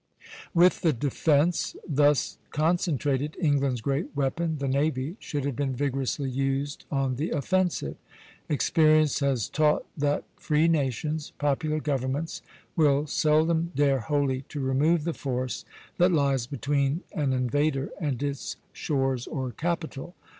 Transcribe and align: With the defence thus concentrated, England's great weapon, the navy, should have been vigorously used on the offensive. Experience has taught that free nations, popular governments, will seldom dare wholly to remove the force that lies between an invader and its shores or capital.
With 0.55 0.81
the 0.81 0.93
defence 0.93 1.75
thus 1.87 2.39
concentrated, 2.49 3.37
England's 3.39 3.81
great 3.81 4.07
weapon, 4.15 4.57
the 4.57 4.67
navy, 4.67 5.15
should 5.19 5.45
have 5.45 5.55
been 5.55 5.75
vigorously 5.75 6.27
used 6.27 6.85
on 6.89 7.17
the 7.17 7.29
offensive. 7.29 7.97
Experience 8.49 9.19
has 9.19 9.47
taught 9.47 9.85
that 9.95 10.23
free 10.37 10.67
nations, 10.67 11.33
popular 11.37 11.79
governments, 11.79 12.41
will 12.75 13.05
seldom 13.05 13.73
dare 13.75 13.99
wholly 13.99 14.41
to 14.49 14.59
remove 14.59 15.03
the 15.03 15.13
force 15.13 15.65
that 15.99 16.11
lies 16.11 16.47
between 16.47 17.01
an 17.13 17.31
invader 17.31 17.91
and 17.99 18.23
its 18.23 18.55
shores 18.73 19.27
or 19.27 19.51
capital. 19.51 20.15